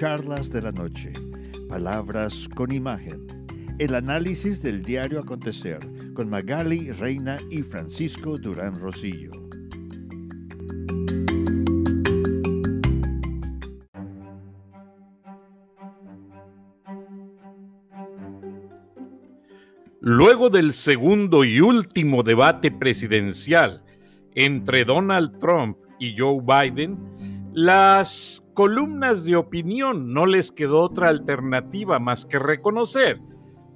[0.00, 1.12] Charlas de la Noche,
[1.68, 3.26] Palabras con Imagen,
[3.78, 5.78] el análisis del diario acontecer
[6.14, 9.30] con Magali Reina y Francisco Durán Rosillo.
[20.00, 23.84] Luego del segundo y último debate presidencial
[24.34, 26.96] entre Donald Trump y Joe Biden,
[27.52, 33.18] las columnas de opinión no les quedó otra alternativa más que reconocer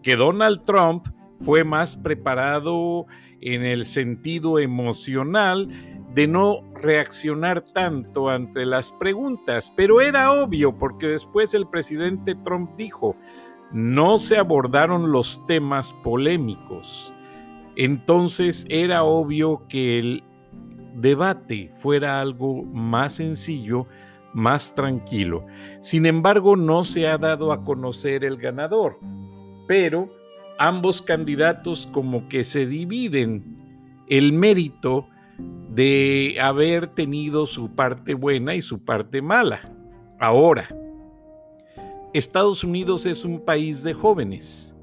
[0.03, 1.07] que Donald Trump
[1.41, 3.07] fue más preparado
[3.41, 5.71] en el sentido emocional
[6.13, 12.73] de no reaccionar tanto ante las preguntas, pero era obvio porque después el presidente Trump
[12.77, 13.17] dijo,
[13.73, 17.15] no se abordaron los temas polémicos.
[17.75, 20.25] Entonces era obvio que el
[20.95, 23.87] debate fuera algo más sencillo,
[24.35, 25.47] más tranquilo.
[25.81, 28.99] Sin embargo, no se ha dado a conocer el ganador,
[29.67, 30.11] pero
[30.59, 33.57] ambos candidatos como que se dividen
[34.09, 35.09] el mérito
[35.71, 39.73] de haber tenido su parte buena y su parte mala.
[40.21, 40.69] Ahora,
[42.13, 44.77] Estados Unidos es un país de jóvenes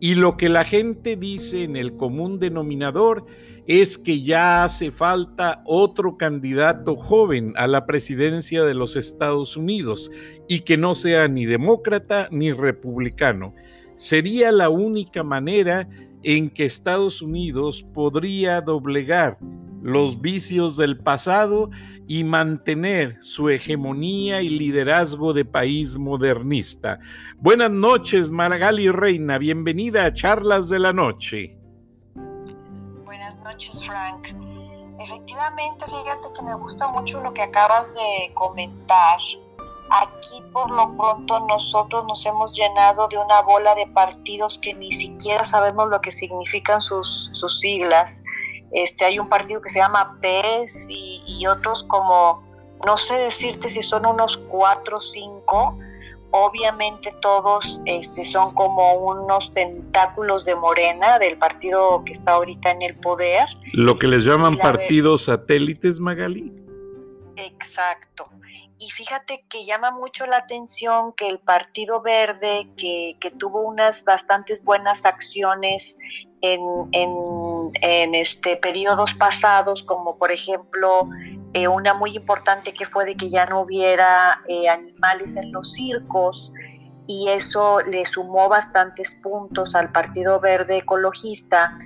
[0.00, 3.24] y lo que la gente dice en el común denominador
[3.66, 10.10] es que ya hace falta otro candidato joven a la presidencia de los Estados Unidos
[10.48, 13.54] y que no sea ni demócrata ni republicano.
[13.94, 15.88] Sería la única manera
[16.22, 19.38] en que Estados Unidos podría doblegar
[19.82, 21.70] los vicios del pasado
[22.06, 26.98] y mantener su hegemonía y liderazgo de país modernista.
[27.38, 31.63] Buenas noches, Maragali Reina, bienvenida a Charlas de la Noche
[33.44, 34.28] noches, Frank.
[34.98, 39.18] Efectivamente, fíjate que me gusta mucho lo que acabas de comentar.
[39.90, 44.90] Aquí por lo pronto nosotros nos hemos llenado de una bola de partidos que ni
[44.90, 48.22] siquiera sabemos lo que significan sus, sus siglas.
[48.72, 52.42] Este, hay un partido que se llama PES y, y otros como,
[52.86, 55.78] no sé decirte si son unos cuatro o cinco,
[56.36, 62.82] Obviamente todos este, son como unos tentáculos de Morena, del partido que está ahorita en
[62.82, 63.46] el poder.
[63.72, 66.52] Lo que les llaman partidos satélites, Magali.
[67.36, 68.28] Exacto.
[68.80, 74.02] Y fíjate que llama mucho la atención que el Partido Verde, que, que tuvo unas
[74.02, 75.96] bastantes buenas acciones
[76.44, 81.08] en, en, este periodos pasados, como por ejemplo
[81.54, 85.72] eh, una muy importante que fue de que ya no hubiera eh, animales en los
[85.72, 86.52] circos
[87.06, 91.76] y eso le sumó bastantes puntos al Partido Verde Ecologista,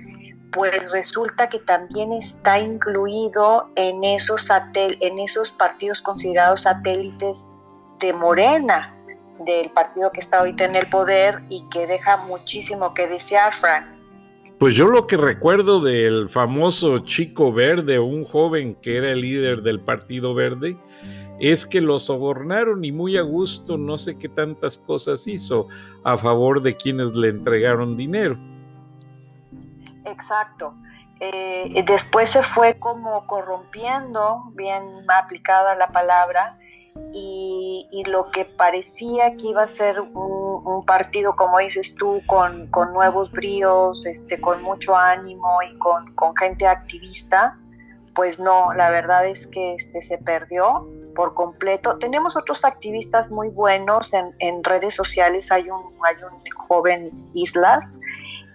[0.51, 7.49] pues resulta que también está incluido en esos, en esos partidos considerados satélites
[7.99, 8.95] de Morena,
[9.39, 13.98] del partido que está ahorita en el poder y que deja muchísimo que desear, Frank.
[14.59, 19.61] Pues yo lo que recuerdo del famoso Chico Verde, un joven que era el líder
[19.61, 20.77] del Partido Verde,
[21.39, 25.69] es que lo sobornaron y muy a gusto no sé qué tantas cosas hizo
[26.03, 28.37] a favor de quienes le entregaron dinero.
[30.03, 30.75] Exacto.
[31.21, 36.59] Eh, después se fue como corrompiendo, bien aplicada la palabra,
[37.13, 42.93] y, lo que parecía que iba a ser un, partido, como dices tú, con, con,
[42.93, 47.57] nuevos bríos, este, con mucho ánimo y con, con, gente activista,
[48.15, 51.97] pues no, la verdad es que este, se perdió por completo.
[51.97, 57.99] Tenemos otros activistas muy buenos en, en redes sociales, hay un, hay un joven Islas,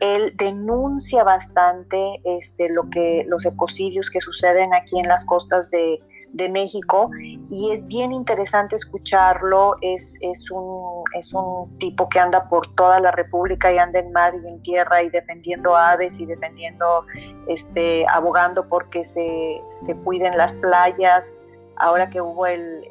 [0.00, 6.00] él denuncia bastante este, lo que, los ecocidios que suceden aquí en las costas de,
[6.34, 7.10] de México
[7.48, 13.00] y es bien interesante escucharlo, es, es, un, es un tipo que anda por toda
[13.00, 17.06] la República y anda en mar y en tierra y defendiendo aves y defendiendo,
[17.48, 21.38] este, abogando porque se, se cuiden las playas,
[21.76, 22.84] ahora que hubo el,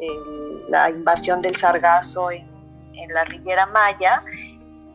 [0.70, 2.48] la invasión del sargazo en,
[2.94, 4.24] en la Riviera Maya,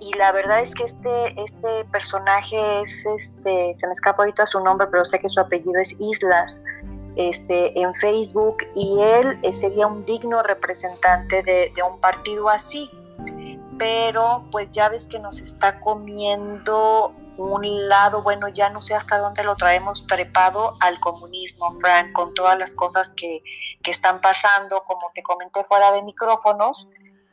[0.01, 4.61] y la verdad es que este, este personaje es, este, se me escapa ahorita su
[4.61, 6.63] nombre, pero sé que su apellido es Islas,
[7.19, 12.89] este, en Facebook y él eh, sería un digno representante de, un partido así.
[13.77, 19.19] Pero pues ya ves que nos está comiendo un lado, bueno, ya no sé hasta
[19.19, 23.43] dónde lo traemos trepado al comunismo, Frank, con todas las cosas que,
[23.83, 26.89] que están pasando, como te comenté fuera de micrófonos.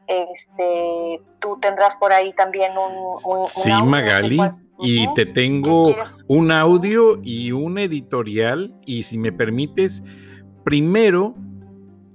[0.08, 3.46] Este, tú tendrás por ahí también un...
[3.46, 4.40] sí, Magali.
[4.80, 5.96] Y te tengo
[6.28, 10.04] un audio y un editorial y si me permites,
[10.64, 11.36] primero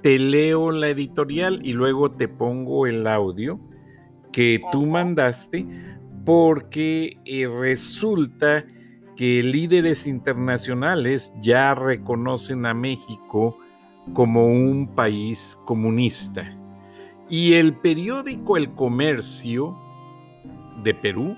[0.03, 3.61] te leo la editorial y luego te pongo el audio
[4.33, 5.67] que tú mandaste
[6.25, 8.65] porque eh, resulta
[9.17, 13.59] que líderes internacionales ya reconocen a México
[14.13, 16.57] como un país comunista.
[17.29, 19.79] Y el periódico El Comercio
[20.83, 21.37] de Perú,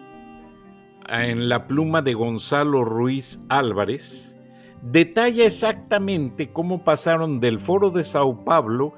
[1.09, 4.39] en la pluma de Gonzalo Ruiz Álvarez,
[4.83, 8.95] detalla exactamente cómo pasaron del foro de Sao Paulo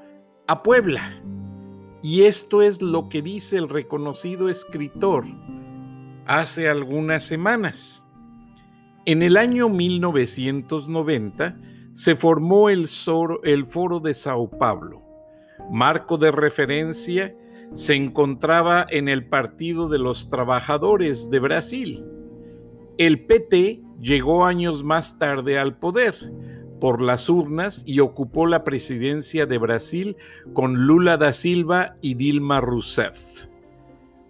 [0.47, 1.21] a Puebla.
[2.01, 5.25] Y esto es lo que dice el reconocido escritor
[6.25, 8.05] hace algunas semanas.
[9.05, 11.57] En el año 1990
[11.93, 15.01] se formó el, Foro de Sao Paulo.
[15.71, 17.33] Marco de referencia
[17.73, 22.05] se encontraba en el Partido de los Trabajadores de Brasil.
[22.97, 26.15] El PT llegó años más tarde al poder
[26.79, 30.17] por las urnas y ocupó la presidencia de Brasil
[30.53, 33.47] con Lula da Silva y Dilma Rousseff.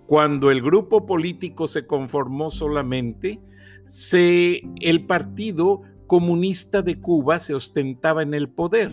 [0.08, 3.40] Cuando el grupo político se conformó solamente,
[3.86, 8.92] se, el Partido Comunista de Cuba se ostentaba en el poder.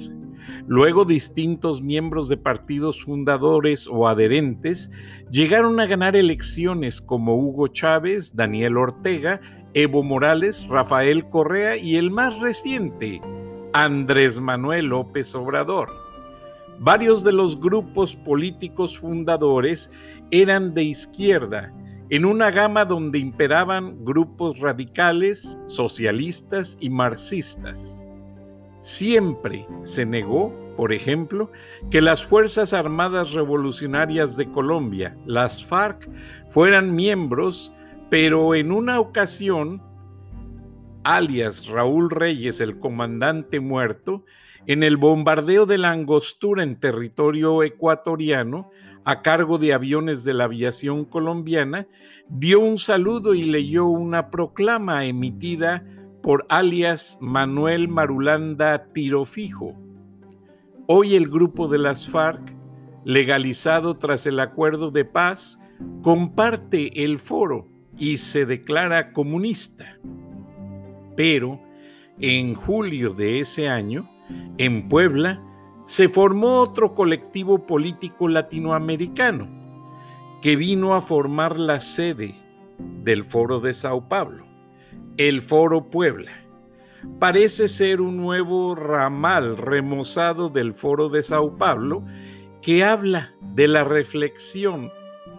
[0.66, 4.90] Luego distintos miembros de partidos fundadores o adherentes
[5.30, 9.40] llegaron a ganar elecciones como Hugo Chávez, Daniel Ortega,
[9.74, 13.20] Evo Morales, Rafael Correa y el más reciente,
[13.72, 15.88] Andrés Manuel López Obrador.
[16.78, 19.90] Varios de los grupos políticos fundadores
[20.30, 21.72] eran de izquierda,
[22.10, 28.01] en una gama donde imperaban grupos radicales, socialistas y marxistas.
[28.82, 31.52] Siempre se negó, por ejemplo,
[31.88, 36.10] que las Fuerzas Armadas Revolucionarias de Colombia, las FARC,
[36.48, 37.72] fueran miembros,
[38.10, 39.80] pero en una ocasión,
[41.04, 44.24] alias Raúl Reyes, el comandante muerto,
[44.66, 48.72] en el bombardeo de la Angostura en territorio ecuatoriano,
[49.04, 51.86] a cargo de aviones de la aviación colombiana,
[52.28, 55.84] dio un saludo y leyó una proclama emitida
[56.22, 59.74] por alias Manuel Marulanda Tirofijo.
[60.86, 62.54] Hoy el grupo de las FARC,
[63.04, 65.60] legalizado tras el acuerdo de paz,
[66.02, 69.98] comparte el foro y se declara comunista.
[71.16, 71.60] Pero
[72.18, 74.08] en julio de ese año,
[74.58, 75.42] en Puebla,
[75.84, 79.48] se formó otro colectivo político latinoamericano
[80.40, 82.34] que vino a formar la sede
[82.78, 84.51] del Foro de Sao Paulo,
[85.16, 86.32] el Foro Puebla.
[87.18, 92.04] Parece ser un nuevo ramal remozado del Foro de Sao Paulo
[92.62, 94.90] que habla de la reflexión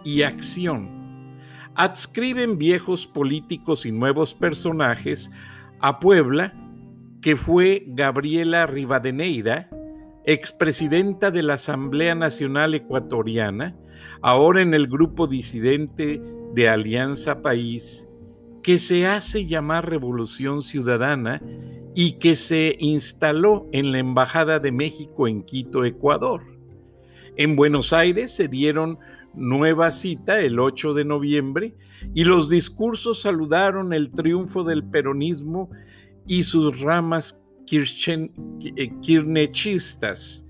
[0.04, 1.38] y acción.
[1.74, 5.30] Adscriben viejos políticos y nuevos personajes
[5.80, 6.54] a Puebla,
[7.20, 9.70] que fue Gabriela Rivadeneira,
[10.24, 13.74] expresidenta de la Asamblea Nacional Ecuatoriana,
[14.22, 16.22] ahora en el grupo disidente
[16.52, 18.08] de Alianza País,
[18.64, 21.42] que se hace llamar Revolución Ciudadana
[21.94, 26.40] y que se instaló en la Embajada de México en Quito, Ecuador.
[27.36, 28.98] En Buenos Aires se dieron
[29.34, 31.74] nueva cita el 8 de noviembre
[32.14, 35.68] y los discursos saludaron el triunfo del peronismo
[36.26, 40.46] y sus ramas eh, kirnechistas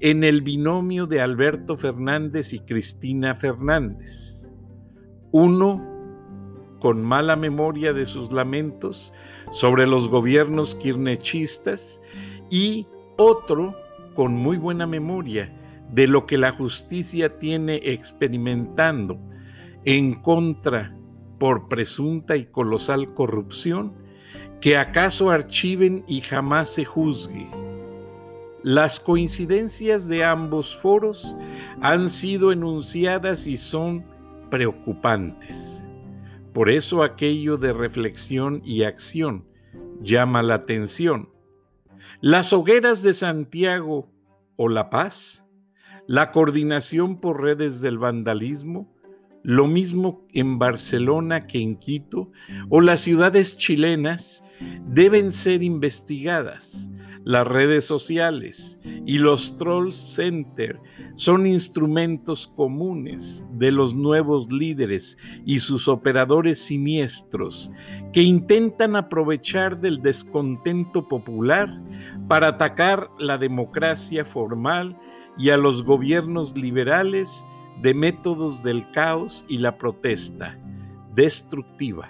[0.00, 4.50] en el binomio de Alberto Fernández y Cristina Fernández.
[5.32, 5.91] Uno
[6.82, 9.14] con mala memoria de sus lamentos
[9.52, 12.02] sobre los gobiernos kirnechistas
[12.50, 13.76] y otro
[14.14, 15.56] con muy buena memoria
[15.92, 19.16] de lo que la justicia tiene experimentando
[19.84, 20.92] en contra
[21.38, 23.92] por presunta y colosal corrupción
[24.60, 27.46] que acaso archiven y jamás se juzgue.
[28.64, 31.36] Las coincidencias de ambos foros
[31.80, 34.04] han sido enunciadas y son
[34.50, 35.71] preocupantes.
[36.52, 39.46] Por eso aquello de reflexión y acción
[40.00, 41.30] llama la atención.
[42.20, 44.10] Las hogueras de Santiago
[44.56, 45.44] o La Paz,
[46.06, 48.92] la coordinación por redes del vandalismo,
[49.42, 52.30] lo mismo en Barcelona que en Quito
[52.68, 54.44] o las ciudades chilenas
[54.86, 56.90] deben ser investigadas.
[57.24, 60.80] Las redes sociales y los troll center
[61.14, 67.70] son instrumentos comunes de los nuevos líderes y sus operadores siniestros
[68.12, 71.80] que intentan aprovechar del descontento popular
[72.26, 74.98] para atacar la democracia formal
[75.38, 77.44] y a los gobiernos liberales
[77.82, 80.58] de métodos del caos y la protesta
[81.14, 82.08] destructiva.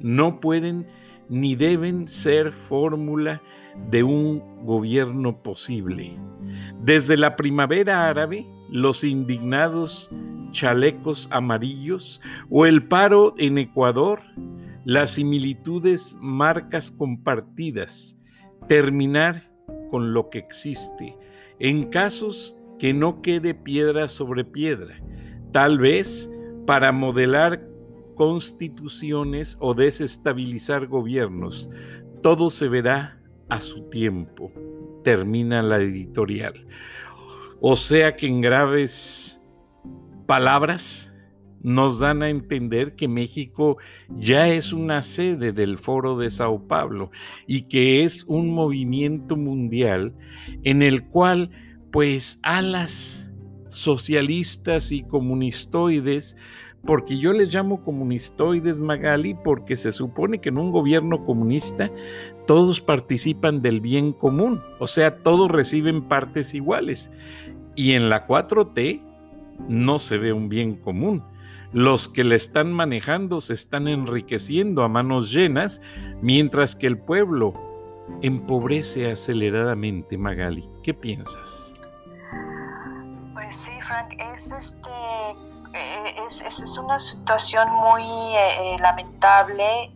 [0.00, 0.86] No pueden
[1.28, 3.40] ni deben ser fórmula
[3.90, 6.18] de un gobierno posible.
[6.82, 10.10] Desde la primavera árabe, los indignados
[10.52, 14.20] chalecos amarillos o el paro en Ecuador,
[14.84, 18.18] las similitudes, marcas compartidas,
[18.66, 19.50] terminar
[19.90, 21.16] con lo que existe,
[21.58, 24.96] en casos que no quede piedra sobre piedra,
[25.52, 26.30] tal vez
[26.66, 27.66] para modelar
[28.14, 31.70] constituciones o desestabilizar gobiernos.
[32.22, 33.19] Todo se verá
[33.50, 34.52] a su tiempo,
[35.04, 36.66] termina la editorial.
[37.60, 39.40] O sea que en graves
[40.26, 41.14] palabras
[41.62, 43.76] nos dan a entender que México
[44.08, 47.10] ya es una sede del Foro de Sao Paulo
[47.46, 50.14] y que es un movimiento mundial
[50.62, 51.50] en el cual
[51.92, 53.30] pues alas
[53.68, 56.36] socialistas y comunistoides
[56.84, 61.90] porque yo les llamo comunistoides Magali porque se supone que en un gobierno comunista
[62.46, 67.10] todos participan del bien común, o sea, todos reciben partes iguales.
[67.76, 69.00] Y en la 4T
[69.68, 71.22] no se ve un bien común.
[71.72, 75.80] Los que le están manejando se están enriqueciendo a manos llenas,
[76.20, 77.54] mientras que el pueblo
[78.22, 80.68] empobrece aceleradamente, Magali.
[80.82, 81.74] ¿Qué piensas?
[83.34, 84.90] Pues sí, Frank, es este
[85.74, 89.92] eh, es, es, una situación muy eh, eh, lamentable.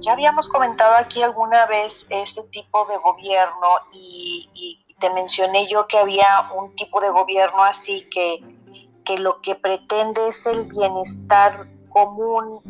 [0.00, 5.96] ya habíamos comentado aquí alguna vez este tipo de gobierno y, te mencioné yo que
[5.96, 8.42] había un tipo de gobierno así que,
[9.04, 12.60] que lo que pretende es el bienestar común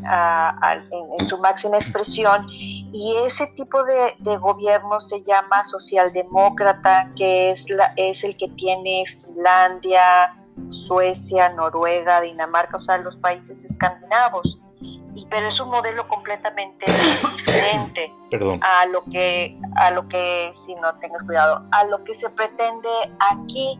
[1.18, 7.68] en, su máxima expresión y ese tipo de, de, gobierno se llama socialdemócrata, que es,
[7.70, 10.36] la, es el que tiene Finlandia,
[10.68, 14.60] Suecia, Noruega, Dinamarca, o sea, los países escandinavos.
[14.80, 16.86] Y, pero es un modelo completamente
[17.32, 18.14] diferente
[18.62, 22.88] a lo que a lo que si no tengas cuidado a lo que se pretende
[23.32, 23.76] aquí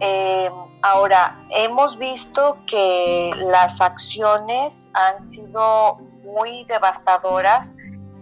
[0.00, 0.50] eh,
[0.82, 7.74] ahora hemos visto que las acciones han sido muy devastadoras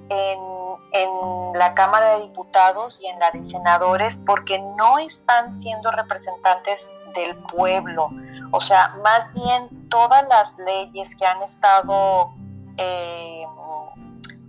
[0.09, 0.39] en
[0.97, 6.95] en la Cámara de Diputados y en la de Senadores porque no están siendo representantes
[7.15, 8.11] del pueblo.
[8.53, 12.33] O sea, más bien todas las leyes que han estado
[12.77, 13.45] eh,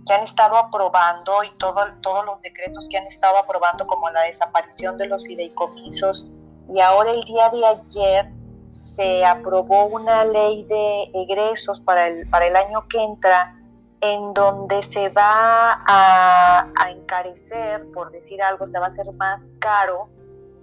[0.06, 4.22] que han estado aprobando y todo, todos los decretos que han estado aprobando como la
[4.22, 6.26] desaparición de los fideicomisos
[6.70, 8.32] y ahora el día de ayer
[8.70, 13.57] se aprobó una ley de egresos para el, para el año que entra
[14.00, 20.08] en donde se va a, encarecer, por decir algo, se va a hacer más caro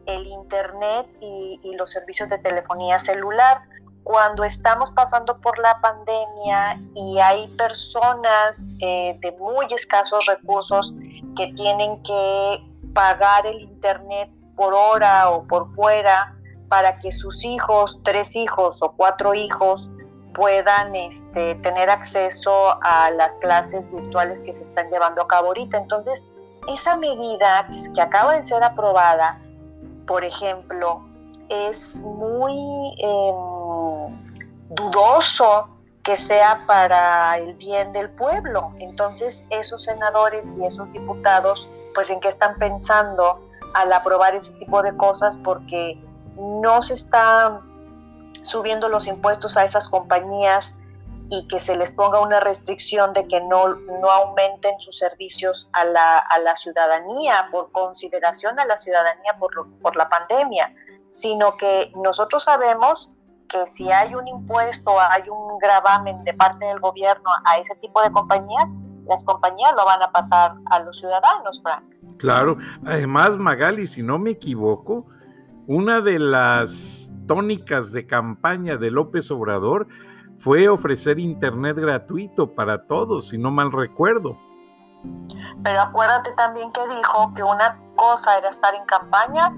[0.06, 3.62] el Internet y, los servicios de telefonía celular.
[4.04, 10.94] Cuando estamos pasando por la pandemia y hay personas eh, de muy escasos recursos
[11.36, 12.64] que tienen que
[12.94, 16.36] pagar el Internet por hora o por fuera
[16.70, 19.90] para que sus hijos, tres hijos o cuatro hijos,
[20.36, 25.78] puedan este, tener acceso a las clases virtuales que se están llevando a cabo ahorita.
[25.78, 26.26] Entonces,
[26.68, 29.42] esa medida que acaba de ser aprobada,
[30.06, 31.02] por ejemplo,
[31.50, 34.36] es muy em,
[34.70, 35.70] dudoso
[36.04, 38.74] que sea para el bien del pueblo.
[38.80, 43.42] Entonces, esos senadores y esos diputados, pues en qué están pensando
[43.74, 46.00] al aprobar ese tipo de cosas porque
[46.36, 47.62] no se está
[48.46, 50.76] subiendo los impuestos a esas compañías
[51.30, 55.84] y que se les ponga una restricción de que no, no aumenten sus servicios a
[55.86, 60.74] la, a la ciudadanía por consideración a la ciudadanía por, por la pandemia,
[61.08, 63.10] sino que nosotros sabemos
[63.50, 68.02] que si hay un impuesto, hay un gravamen de parte del gobierno a ese tipo
[68.02, 68.76] de compañías,
[69.08, 71.84] las compañías lo van a pasar a los ciudadanos, Frank.
[72.18, 75.06] Claro, además Magali, si no me equivoco,
[75.68, 79.88] una de las tónicas de campaña de López Obrador
[80.38, 84.38] fue ofrecer Internet gratuito para todos, si no mal recuerdo.
[85.64, 89.56] Pero acuérdate también que dijo que una cosa era estar en campaña,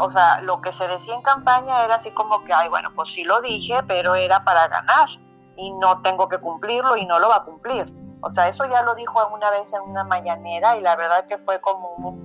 [0.00, 3.12] o sea, lo que se decía en campaña era así como que, ay, bueno, pues
[3.12, 5.08] sí lo dije, pero era para ganar
[5.56, 7.92] y no tengo que cumplirlo y no lo va a cumplir.
[8.22, 11.38] O sea, eso ya lo dijo alguna vez en una mañanera y la verdad que
[11.38, 12.18] fue como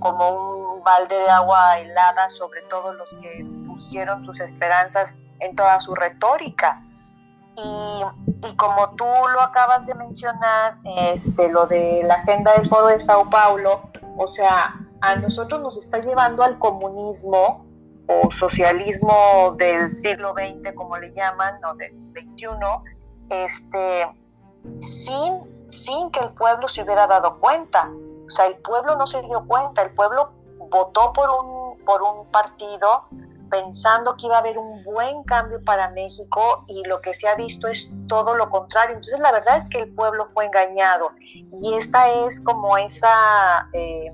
[0.00, 3.44] como un balde de agua helada sobre todos los que
[3.76, 6.82] pusieron sus esperanzas en toda su retórica.
[7.56, 8.02] Y,
[8.46, 13.00] y, como tú lo acabas de mencionar, este, lo de la agenda del Foro de
[13.00, 17.64] Sao Paulo, o sea, a nosotros nos está llevando al comunismo
[18.08, 22.46] o socialismo del siglo XX, como le llaman, o del XXI,
[23.30, 24.06] este,
[24.80, 27.90] sin, sin que el pueblo se hubiera dado cuenta.
[28.26, 30.32] O sea, el pueblo no se dio cuenta, el pueblo
[30.70, 33.06] votó por un, por un partido
[33.50, 37.34] pensando que iba a haber un buen cambio para México y lo que se ha
[37.34, 38.96] visto es todo lo contrario.
[38.96, 41.10] Entonces la verdad es que el pueblo fue engañado
[41.52, 44.12] y esta es como esa, eh,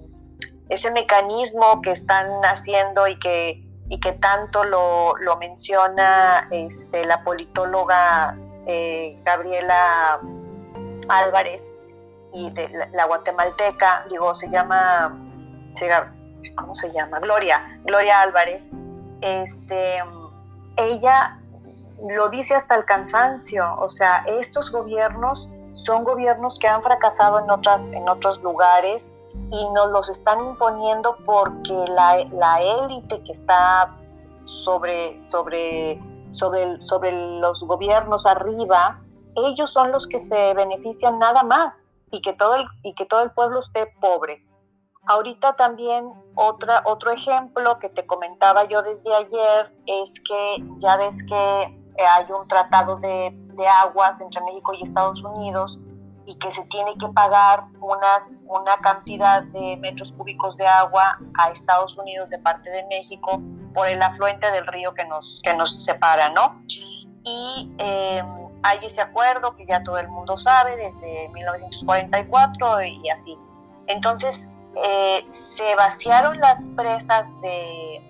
[0.69, 7.23] ese mecanismo que están haciendo y que, y que tanto lo, lo menciona este, la
[7.25, 8.37] politóloga
[8.67, 10.21] eh, Gabriela
[11.09, 11.71] Álvarez
[12.33, 15.19] y de la, guatemalteca, digo, se llama,
[16.57, 17.19] ¿cómo se llama?
[17.21, 18.71] Gloria, Gloria Álvarez
[19.23, 19.99] este,
[20.77, 21.39] ella
[22.09, 27.51] lo dice hasta el cansancio, o sea, estos gobiernos son gobiernos que han fracasado en,
[27.51, 29.13] otras, en otros lugares
[29.51, 33.95] y nos los están imponiendo porque la, élite que está
[34.45, 36.01] sobre, sobre,
[36.31, 39.01] sobre, sobre los gobiernos arriba,
[39.37, 43.23] ellos son los que se benefician nada más y que todo el, y que todo
[43.23, 44.45] el pueblo esté pobre.
[45.07, 51.25] Ahorita también otra, otro ejemplo que te comentaba yo desde ayer es que ya ves
[51.25, 51.63] que
[51.97, 53.37] eh, hay un tratado de,
[53.85, 55.79] aguas entre México y Estados Unidos
[56.27, 61.51] y que se tiene que pagar unas, una cantidad de metros cúbicos de agua a
[61.51, 63.41] Estados Unidos de parte de México
[63.75, 66.63] por el afluente del río que nos, que nos separa, ¿no?
[67.25, 68.27] Y em,
[68.63, 73.39] hay ese acuerdo que ya todo el mundo sabe desde 1944 y así.
[73.87, 78.01] Entonces, eh, se vaciaron las presas de,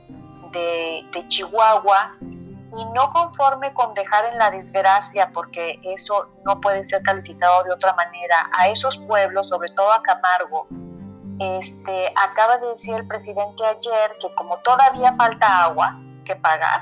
[1.29, 7.65] Chihuahua y no conforme con dejar en la desgracia, porque eso no puede ser calificado
[7.65, 10.67] de otra manera, a esos pueblos, sobre todo a Camargo,
[11.39, 16.81] este, acaba de decir el presidente ayer que como todavía falta agua que pagar,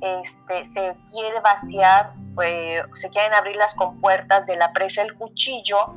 [0.00, 5.96] este, se quiere vaciar, pues, se quieren abrir las compuertas de la presa El Cuchillo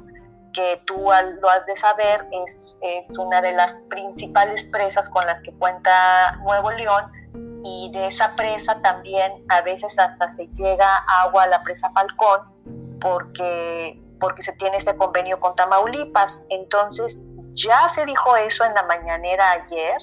[0.58, 5.40] que tú lo has de saber, es, es una de las principales presas con las
[5.44, 7.12] que cuenta Nuevo León
[7.64, 12.42] y de esa presa también a veces hasta se llega agua a la presa Falcón
[13.00, 16.42] porque, porque se tiene ese convenio con Tamaulipas.
[16.50, 20.02] Entonces ya se dijo eso en la mañanera ayer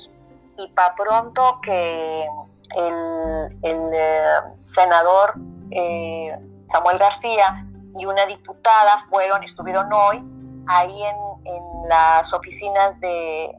[0.56, 2.28] y para pronto que
[2.76, 4.24] el, el eh,
[4.62, 5.34] senador
[5.72, 10.24] eh, Samuel García y una diputada fueron, estuvieron hoy
[10.66, 11.16] ahí en,
[11.88, 13.54] las oficinas de,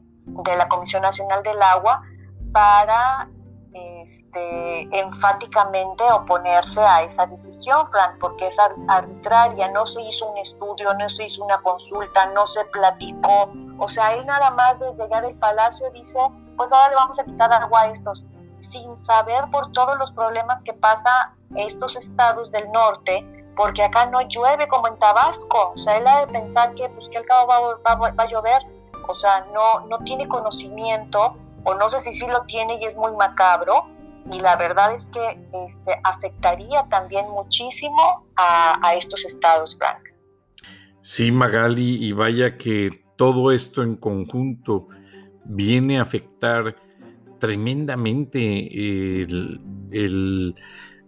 [0.56, 2.02] la Comisión Nacional del Agua
[2.52, 3.28] para
[3.72, 8.56] este, enfáticamente oponerse a esa decisión, Fran, porque es
[8.88, 13.88] arbitraria, no se hizo un estudio, no se hizo una consulta, no se platicó, o
[13.88, 16.18] sea, él nada más desde allá del palacio dice,
[16.56, 18.24] pues ahora le vamos a quitar agua a estos,
[18.60, 24.20] sin saber por todos los problemas que pasa estos estados del norte, porque acá no
[24.28, 25.72] llueve como en Tabasco.
[25.74, 28.62] O sea, él ha de pensar que, pues, que el cabo va, a llover.
[29.08, 32.96] O sea, no, no tiene conocimiento, o no sé si sí lo tiene y es
[32.96, 33.86] muy macabro.
[34.30, 40.02] Y la verdad es que este, afectaría también muchísimo a, a estos estados, Frank.
[41.00, 44.88] Sí, Magali, y vaya que todo esto en conjunto
[45.44, 46.74] viene a afectar
[47.38, 49.60] tremendamente el,
[49.92, 50.56] el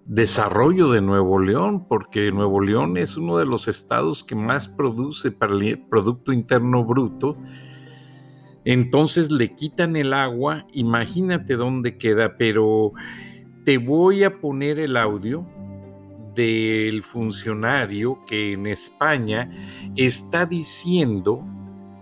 [0.08, 5.30] desarrollo de Nuevo León, porque Nuevo León es uno de los estados que más produce
[5.30, 7.36] para el Producto Interno Bruto.
[8.64, 12.92] Entonces le quitan el agua, imagínate dónde queda, pero
[13.64, 15.46] te voy a poner el audio
[16.34, 19.50] del funcionario que en España
[19.94, 21.44] está diciendo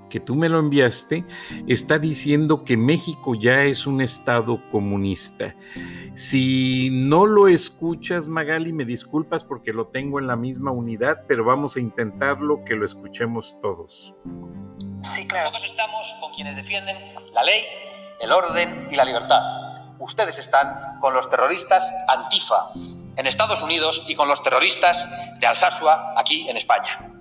[0.09, 1.25] que tú me lo enviaste,
[1.67, 5.55] está diciendo que México ya es un estado comunista.
[6.15, 11.45] Si no lo escuchas, Magali, me disculpas porque lo tengo en la misma unidad, pero
[11.45, 14.15] vamos a intentarlo que lo escuchemos todos.
[15.01, 15.51] Sí, claro.
[15.51, 16.97] Nosotros estamos con quienes defienden
[17.33, 17.65] la ley,
[18.21, 19.43] el orden y la libertad.
[19.99, 22.71] Ustedes están con los terroristas Antifa
[23.17, 25.07] en Estados Unidos y con los terroristas
[25.39, 27.13] de Alsasua aquí en España.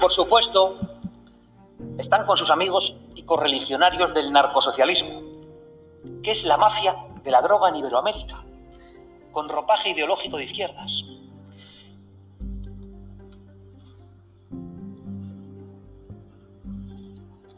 [0.00, 0.78] Por supuesto,
[1.98, 5.20] están con sus amigos y correligionarios del narcosocialismo,
[6.22, 8.42] que es la mafia de la droga en Iberoamérica,
[9.30, 11.04] con ropaje ideológico de izquierdas.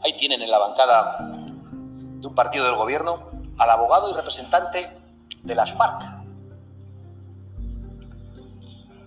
[0.03, 4.91] Ahí tienen en la bancada de un partido del gobierno al abogado y representante
[5.43, 6.03] de las FARC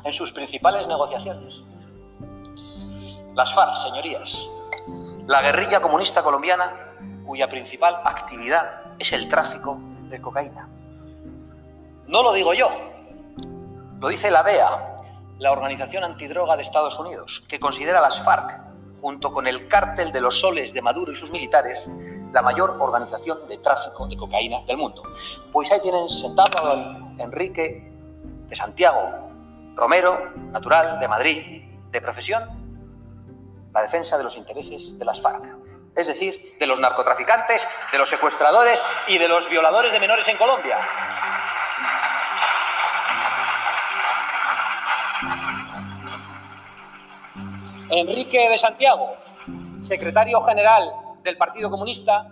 [0.04, 1.64] en sus principales negociaciones.
[3.36, 4.34] Las FARC, señorías,
[5.26, 6.94] la guerrilla comunista colombiana
[7.26, 9.76] cuya principal actividad es el tráfico
[10.08, 10.70] de cocaína.
[12.06, 12.70] No lo digo yo,
[14.00, 14.96] lo dice la DEA,
[15.38, 18.58] la Organización Antidroga de Estados Unidos, que considera a las FARC,
[19.02, 21.90] junto con el cártel de los soles de Maduro y sus militares,
[22.32, 25.02] la mayor organización de tráfico de cocaína del mundo.
[25.52, 27.92] Pues ahí tienen sentado a Enrique
[28.48, 29.28] de Santiago,
[29.74, 32.55] Romero, natural, de Madrid, de profesión,
[33.76, 35.44] la defensa de los intereses de las FARC,
[35.94, 40.38] es decir, de los narcotraficantes, de los secuestradores y de los violadores de menores en
[40.38, 40.78] Colombia.
[47.90, 49.14] Enrique de Santiago,
[49.78, 50.90] secretario general
[51.22, 52.26] del Partido Comunista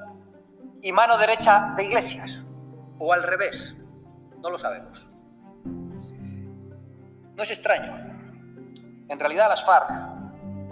[0.81, 2.47] y mano derecha de Iglesias,
[2.99, 3.77] o al revés,
[4.39, 5.11] no lo sabemos.
[7.37, 7.93] No es extraño.
[9.11, 10.14] En realidad las FARC,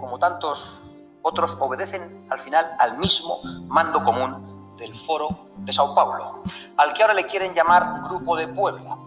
[0.03, 0.83] como tantos
[1.21, 6.43] otros, obedecen al final al mismo mando común del Foro de Sao Paulo,
[6.75, 8.97] al que ahora le quieren llamar Grupo de Puebla.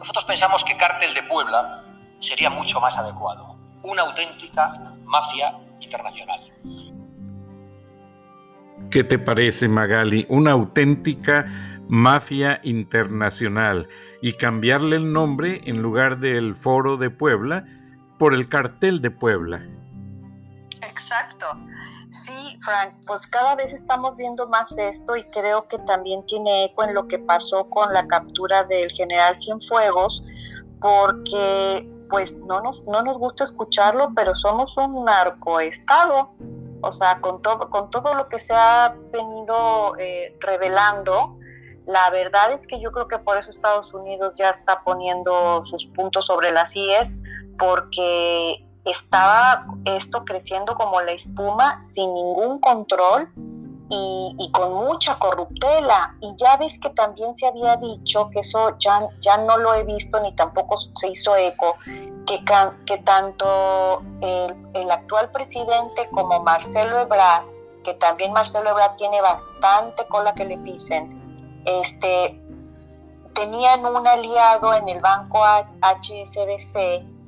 [0.00, 1.84] Nosotros pensamos que Cártel de Puebla
[2.18, 3.54] sería mucho más adecuado.
[3.84, 4.72] Una auténtica
[5.04, 6.40] mafia internacional.
[8.90, 10.26] ¿Qué te parece, Magali?
[10.28, 11.46] Una auténtica
[11.88, 13.88] mafia internacional
[14.20, 17.64] y cambiarle el nombre en lugar del Foro de Puebla
[18.18, 19.64] por el Cartel de Puebla.
[21.00, 21.46] Exacto.
[22.10, 26.82] Sí, Frank, pues cada vez estamos viendo más esto y creo que también tiene eco
[26.82, 30.22] en lo que pasó con la captura del general Cienfuegos,
[30.80, 36.34] porque pues no nos, no nos gusta escucharlo, pero somos un narcoestado.
[36.82, 41.38] O sea, con todo, con todo lo que se ha venido eh, revelando,
[41.86, 45.86] la verdad es que yo creo que por eso Estados Unidos ya está poniendo sus
[45.86, 47.14] puntos sobre las IES,
[47.58, 53.28] porque estaba esto creciendo como la espuma sin ningún control
[53.90, 56.14] y, con mucha corruptela.
[56.20, 59.84] Y ya ves que también se había dicho, que eso ya, ya no lo he
[59.84, 61.76] visto ni tampoco se hizo eco,
[62.26, 62.42] que,
[62.86, 67.44] que tanto el, el, actual presidente como Marcelo Ebrard,
[67.82, 71.20] que también Marcelo Ebrard tiene bastante cola que le pisen,
[71.64, 72.40] este,
[73.34, 75.40] tenían un aliado en el banco
[75.82, 77.19] HSBC,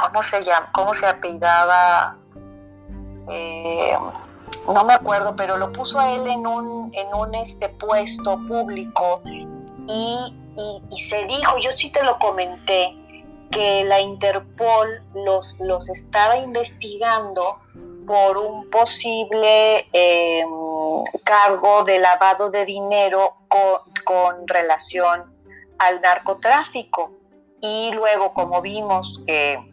[0.00, 0.70] ¿cómo se llama?
[0.72, 2.16] ¿Cómo se apellidaba?
[3.30, 3.96] Eh,
[4.72, 9.22] no me acuerdo, pero lo puso a él en un, en un este puesto público
[9.86, 10.36] y,
[11.08, 12.94] se dijo, yo sí te lo comenté,
[13.50, 17.58] que la Interpol los, los estaba investigando
[18.06, 20.48] por un posible em,
[21.24, 23.34] cargo de lavado de dinero
[24.04, 25.32] con, relación
[25.78, 27.12] al narcotráfico.
[27.60, 29.69] Y luego, como vimos que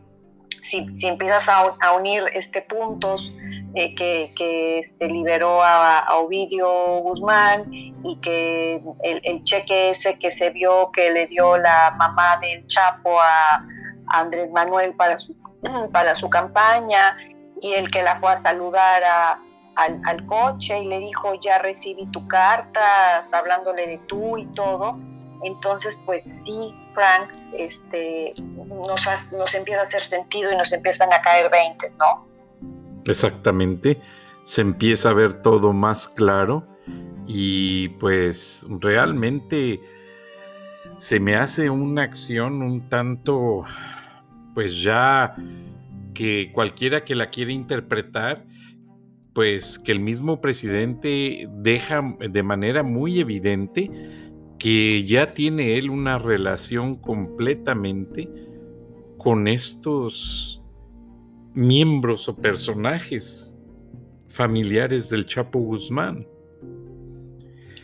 [0.68, 3.32] si, si empiezas a, a unir este puntos,
[3.80, 6.68] eh, que, este, liberó a, Ovidio
[7.02, 12.66] Guzmán y que el, cheque ese que se vio que le dio la mamá del
[12.66, 13.64] Chapo a,
[14.08, 15.36] Andrés Manuel para su,
[15.92, 17.18] para su campaña
[17.62, 19.04] y el que la fue a saludar
[19.76, 24.48] al, al, coche y le dijo ya recibí tu carta, hasta hablándole de tú y
[24.54, 24.98] todo.
[25.44, 28.34] Entonces, pues sí, Frank, este,
[28.86, 32.28] nos, nos empieza a hacer sentido y nos empiezan a caer veintes, ¿no?
[33.06, 34.00] Exactamente,
[34.44, 36.68] se empieza a ver todo más claro
[37.26, 39.80] y pues realmente
[40.98, 43.63] se me hace una acción un tanto,
[44.54, 45.36] pues ya
[46.13, 48.46] que cualquiera que la quiera interpretar,
[49.34, 53.92] pues que el mismo presidente deja de manera muy evidente
[54.58, 58.28] que ya tiene él una relación completamente
[59.18, 60.62] con estos
[61.54, 63.56] miembros o personajes
[64.28, 66.28] familiares del Chapo Guzmán.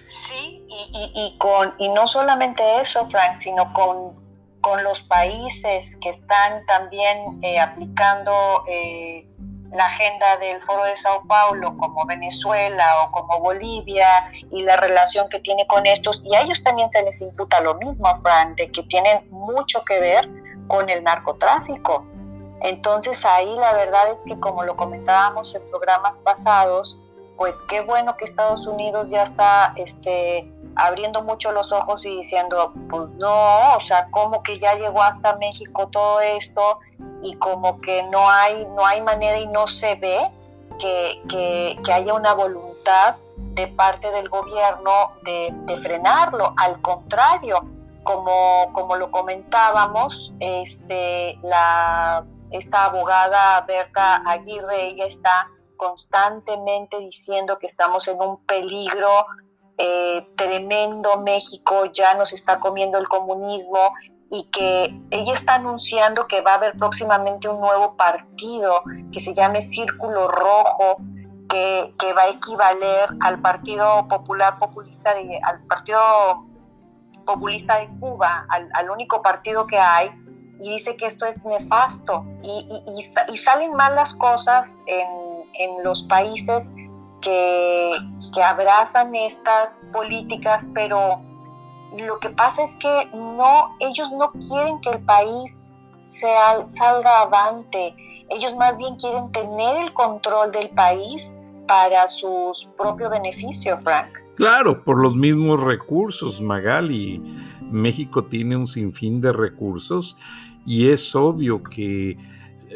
[0.06, 4.14] Sí, y, con, y no solamente eso, Frank, sino con,
[4.62, 9.28] con los países que están también eh, aplicando eh,
[9.72, 15.28] la agenda del Foro de Sao Paulo, como Venezuela o como Bolivia, y la relación
[15.30, 18.72] que tiene con estos, y a ellos también se les imputa lo mismo, Frank, de
[18.72, 22.06] que tienen mucho que ver con el narcotráfico
[22.64, 26.98] entonces ahí la verdad es que como lo comentábamos en programas pasados,
[27.38, 32.72] pues qué bueno que Estados Unidos ya está este, abriendo mucho los ojos y diciendo,
[32.90, 36.80] pues no, o sea, como que ya llegó hasta México todo esto
[37.22, 40.32] y como que no hay, no hay manera y no se ve
[40.80, 43.18] que, que, haya una voluntad
[43.56, 46.54] de parte del gobierno de, de frenarlo.
[46.56, 47.62] Al contrario,
[48.04, 57.66] como, como lo comentábamos, este, la esta abogada Berta Aguirre, ella está constantemente diciendo que
[57.66, 59.26] estamos en un peligro
[59.78, 61.18] eh, tremendo.
[61.18, 63.80] México ya nos está comiendo el comunismo
[64.30, 69.34] y que ella está anunciando que va a haber próximamente un nuevo partido que se
[69.34, 70.98] llame Círculo Rojo,
[71.50, 76.00] que, que va a equivaler al Partido Popular Populista, de, al Partido
[77.24, 80.12] Populista de Cuba, al, al único partido que hay,
[80.60, 85.08] y dice que esto es nefasto y, y, y salen mal las cosas en,
[85.60, 86.72] en los países
[87.22, 87.92] que,
[88.34, 91.22] que, avrazan estas políticas, pero
[91.98, 97.96] lo que pasa es que no, ellos no quieren que el país sea, salga avante,
[98.30, 101.34] ellos más bien quieren tener el control del país
[101.68, 104.23] para sus propios beneficios, Frank.
[104.36, 107.22] Claro, por los mismos recursos, Magali.
[107.72, 110.18] México tiene un sinfín de recursos
[110.66, 112.18] y es obvio que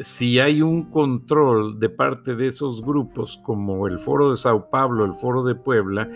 [0.02, 5.06] si hay un control de parte de esos grupos como el Foro de Sao Paulo,
[5.06, 6.10] el Foro de Puebla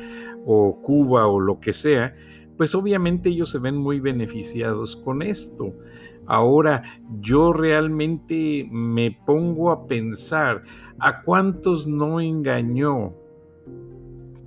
[0.45, 2.13] o Cuba o lo que sea,
[2.57, 5.73] pues obviamente ellos se ven muy beneficiados con esto.
[6.27, 6.83] Ahora
[7.19, 10.61] yo realmente me pongo a pensar
[10.99, 13.15] a cuántos no engañó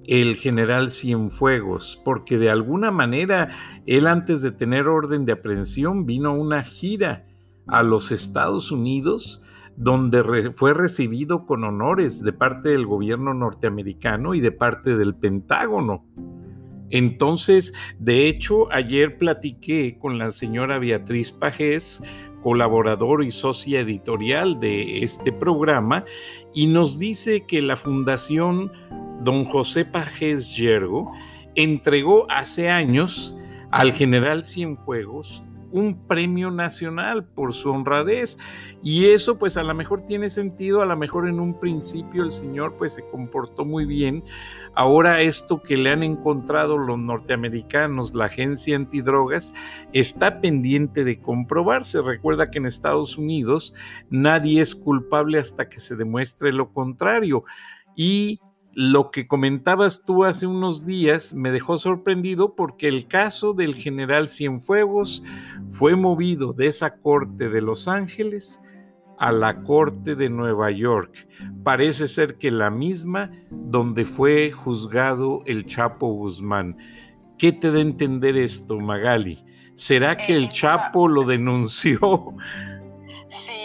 [0.07, 3.51] el general Cienfuegos, porque de alguna manera
[3.87, 7.27] él antes de tener orden de aprehensión vino a una gira
[7.67, 9.43] a los Estados Unidos
[9.77, 16.05] donde fue recibido con honores de parte del gobierno norteamericano y de parte del Pentágono.
[16.91, 22.03] Entonces, de hecho, ayer platiqué con la señora Beatriz Pajés,
[22.41, 26.05] colaborador y socia editorial de este programa,
[26.55, 28.71] y nos dice que la Fundación
[29.23, 31.05] don José Pajés Yergo
[31.55, 33.37] entregó hace años
[33.71, 35.43] al general Cienfuegos
[35.75, 38.39] un premio nacional por su honradez.
[38.85, 42.31] Y eso pues a lo mejor tiene sentido, a lo mejor en un principio el
[42.31, 44.23] señor pues se comportó muy bien.
[44.77, 49.53] Ahora esto que le han encontrado los norteamericanos, la agencia antidrogas,
[49.93, 52.01] está pendiente de comprobarse.
[52.03, 53.75] Recuerda que en Estados Unidos
[54.11, 57.43] nadie es culpable hasta que se demuestre lo contrario.
[57.97, 58.39] Y
[58.75, 64.29] lo que comentabas tú hace unos días me dejó sorprendido porque el caso del general
[64.29, 65.23] Cienfuegos
[65.69, 68.61] fue movido de esa corte de Los Ángeles
[69.19, 71.29] a la corte de Nueva York.
[71.63, 76.77] Parece ser que la misma donde fue juzgado el Chapo Guzmán.
[77.39, 79.45] ¿Qué te da a entender esto, Magali?
[79.75, 81.99] ¿Será que el Chapo lo denunció?
[83.29, 83.64] Sí,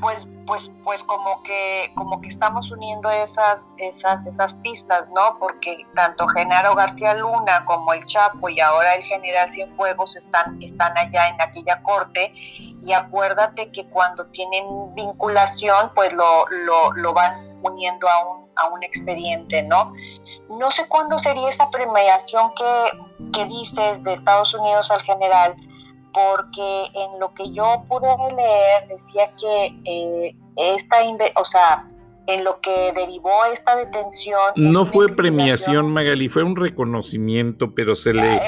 [0.00, 5.38] pues, pues, pues como que, como que estamos uniendo esas, esas, esas pistas, ¿no?
[5.38, 10.96] Porque tanto Genaro García Luna como el Chapo y ahora el general Cienfuegos están, están
[10.96, 17.34] allá en aquella corte y acuérdate que cuando tienen vinculación, pues lo, lo, lo van
[17.62, 19.92] uniendo a un, a un expediente, ¿no?
[20.50, 25.56] No sé cuándo sería esa premiación que, que dices de Estados Unidos al general,
[26.14, 30.96] porque en lo que yo pude leer decía que eh, esta,
[31.36, 31.86] o sea,
[32.26, 34.52] en lo que derivó esta detención.
[34.56, 38.40] No fue premiación, Magali, fue un reconocimiento, pero se le,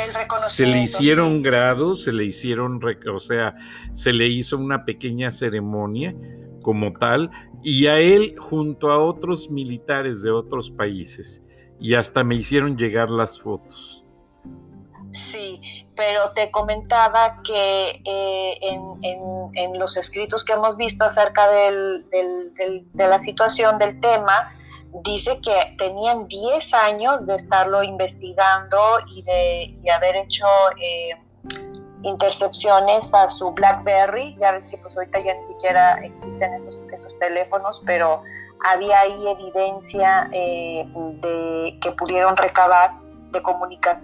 [0.49, 2.81] se le hicieron grados, se le hicieron,
[3.13, 3.55] o sea,
[3.93, 6.15] se le hizo una pequeña ceremonia
[6.63, 7.31] como tal,
[7.63, 11.43] y a él junto a otros militares de otros países,
[11.79, 13.96] y hasta me hicieron llegar las fotos.
[15.13, 15.61] Sí,
[15.95, 23.19] pero te comentaba que eh, en, los escritos que hemos visto acerca del, de la
[23.19, 24.53] situación del tema,
[25.05, 28.79] dice que tenían 10 años de estarlo investigando
[29.15, 30.47] y de haber hecho
[30.81, 31.11] eh,
[32.03, 34.37] intercepciones a su BlackBerry.
[34.41, 38.23] Ya ves que pues ahorita ya ni siquiera existen esos, esos teléfonos, pero
[38.65, 40.87] había ahí evidencia eh,
[41.23, 42.93] de que pudieron recabar
[43.33, 43.41] de,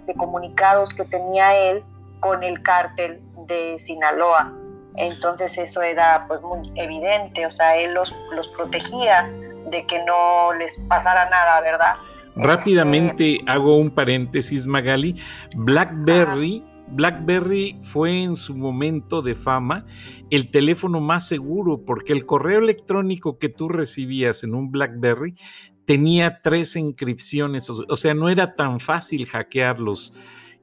[0.06, 1.82] de comunicados que tenía él
[2.20, 4.52] con el cártel de Sinaloa.
[4.96, 9.30] Entonces eso era pues muy evidente, o sea, él los, los protegía
[9.70, 11.94] de que no les pasara nada, ¿verdad?
[12.36, 15.16] Rápidamente este, hago un paréntesis, Magali.
[15.56, 19.86] BlackBerry, BlackBerry fue en su momento de fama
[20.30, 25.34] el teléfono más seguro porque el correo electrónico que tú recibías en un BlackBerry
[25.84, 30.14] tenía tres inscripciones, o sea, no era tan fácil hackearlos.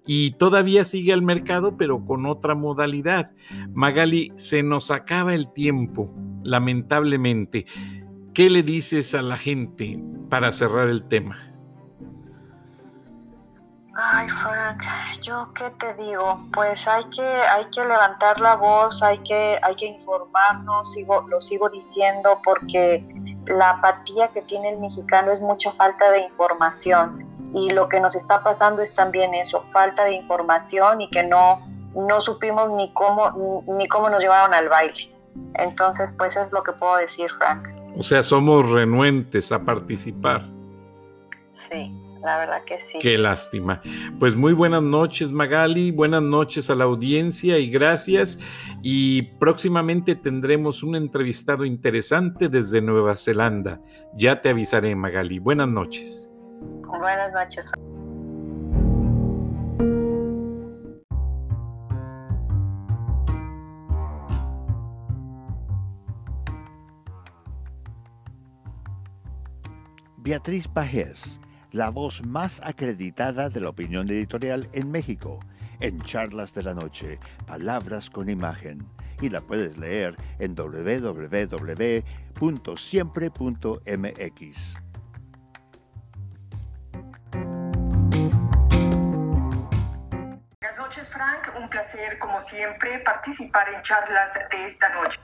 [0.06, 3.32] Y todavía sigue al mercado, pero con otra modalidad.
[3.74, 6.12] Magali, se nos acaba el tiempo,
[6.44, 7.66] lamentablemente.
[8.34, 11.50] ¿Qué le dices a la gente para cerrar el tema?
[14.02, 14.82] Ay, Frank,
[15.22, 19.76] yo qué te digo, pues hay que, hay que levantar la voz, hay que, hay
[19.76, 20.96] que informarnos,
[21.28, 23.06] lo sigo diciendo porque
[23.50, 27.28] la apatía que tiene el mexicano es mucha falta de información.
[27.52, 31.68] y lo que nos está pasando es también eso, falta de información y que no,
[31.96, 35.12] no supimos ni cómo, ni cómo nos llevaron al baile.
[35.56, 37.68] Entonces, pues eso es lo que puedo decir, Frank.
[37.98, 40.46] O sea, somos renuentes a participar.
[41.52, 43.00] Sí, la verdad que sí.
[43.00, 43.82] Qué lástima.
[44.20, 45.92] Pues muy buenas noches, Magali.
[45.92, 48.40] Buenas noches a la audiencia y gracias.
[48.82, 53.80] Y próximamente tendremos un entrevistado interesante desde Nueva Zelanda.
[54.16, 55.40] Ya te avisaré, Magali.
[55.40, 56.32] Buenas noches.
[57.00, 57.72] Buenas noches.
[70.30, 71.40] Beatriz Pajés,
[71.72, 75.40] la voz más acreditada de la opinión editorial en México,
[75.80, 78.88] en Charlas de la Noche, Palabras con Imagen,
[79.22, 82.00] y la puedes leer en www.siempre.mx.
[90.62, 91.50] Buenas noches, Frank.
[91.60, 95.20] Un placer, como siempre, participar en charlas de esta noche.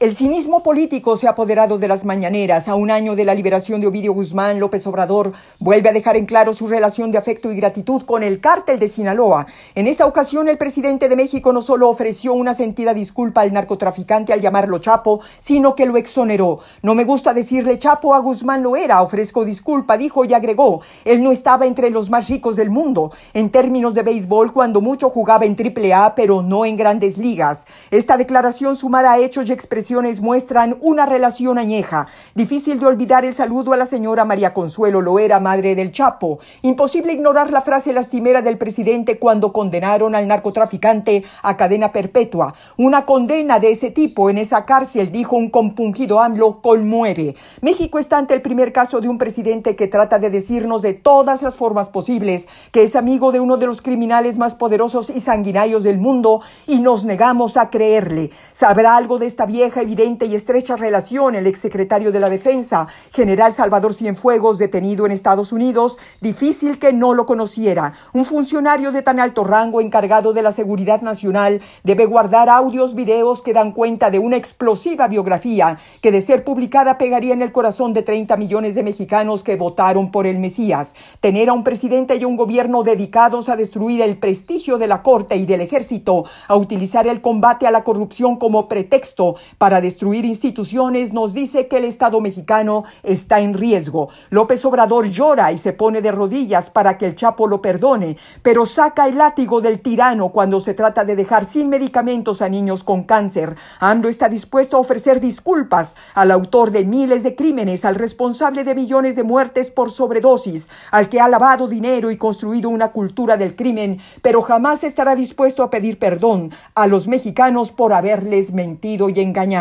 [0.00, 2.68] El cinismo político se ha apoderado de las mañaneras.
[2.68, 6.24] A un año de la liberación de Ovidio Guzmán, López Obrador vuelve a dejar en
[6.24, 9.48] claro su relación de afecto y gratitud con el cártel de Sinaloa.
[9.74, 14.32] En esta ocasión, el presidente de México no solo ofreció una sentida disculpa al narcotraficante
[14.32, 16.60] al llamarlo Chapo, sino que lo exoneró.
[16.80, 19.02] No me gusta decirle Chapo, a Guzmán lo era.
[19.02, 20.80] Ofrezco disculpa, dijo y agregó.
[21.04, 23.10] Él no estaba entre los más ricos del mundo.
[23.34, 27.66] En términos de béisbol, cuando mucho jugaba en AAA, pero no en grandes ligas.
[27.90, 32.06] Esta declaración sumada a hechos y expresiones muestran una relación añeja.
[32.34, 36.40] Difícil de olvidar el saludo a la señora María Consuelo Loera, madre del Chapo.
[36.60, 42.54] Imposible ignorar la frase lastimera del presidente cuando condenaron al narcotraficante a cadena perpetua.
[42.76, 47.34] Una condena de ese tipo en esa cárcel, dijo un compungido AMLO, conmueve.
[47.62, 51.42] México está ante el primer caso de un presidente que trata de decirnos de todas
[51.42, 55.82] las formas posibles que es amigo de uno de los criminales más poderosos y sanguinarios
[55.82, 58.30] del mundo y nos negamos a creerle.
[58.52, 63.52] ¿Sabrá algo de esta vieja evidente y estrecha relación el exsecretario de la Defensa, general
[63.52, 67.92] Salvador Cienfuegos, detenido en Estados Unidos, difícil que no lo conociera.
[68.12, 73.42] Un funcionario de tan alto rango encargado de la seguridad nacional debe guardar audios, videos
[73.42, 77.92] que dan cuenta de una explosiva biografía que de ser publicada pegaría en el corazón
[77.92, 80.94] de 30 millones de mexicanos que votaron por el Mesías.
[81.20, 85.36] Tener a un presidente y un gobierno dedicados a destruir el prestigio de la Corte
[85.36, 90.24] y del Ejército, a utilizar el combate a la corrupción como pretexto para para destruir
[90.24, 94.08] instituciones nos dice que el Estado mexicano está en riesgo.
[94.30, 98.64] López Obrador llora y se pone de rodillas para que el Chapo lo perdone, pero
[98.64, 103.02] saca el látigo del tirano cuando se trata de dejar sin medicamentos a niños con
[103.02, 103.56] cáncer.
[103.78, 108.74] AMLO está dispuesto a ofrecer disculpas al autor de miles de crímenes, al responsable de
[108.74, 113.54] millones de muertes por sobredosis, al que ha lavado dinero y construido una cultura del
[113.54, 119.20] crimen, pero jamás estará dispuesto a pedir perdón a los mexicanos por haberles mentido y
[119.20, 119.57] engañado.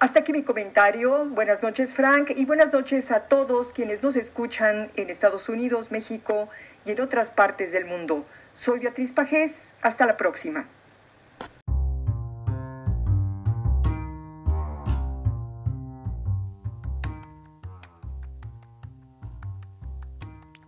[0.00, 1.26] Hasta aquí mi comentario.
[1.26, 6.48] Buenas noches Frank y buenas noches a todos quienes nos escuchan en Estados Unidos, México
[6.84, 8.26] y en otras partes del mundo.
[8.52, 9.76] Soy Beatriz Pajés.
[9.82, 10.66] Hasta la próxima.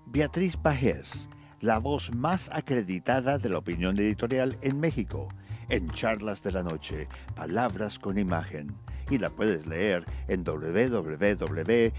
[0.07, 1.29] Beatriz Pajés,
[1.61, 5.27] la voz más acreditada de la opinión editorial en México
[5.69, 8.75] en Charlas de la Noche, Palabras con Imagen,
[9.11, 11.95] y la puedes leer en www.siempre.mx.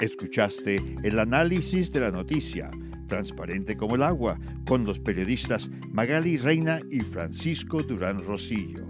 [0.00, 2.70] Escuchaste el análisis de la noticia,
[3.06, 8.89] transparente como el agua, con los periodistas Magali Reina y Francisco Durán Rosillo.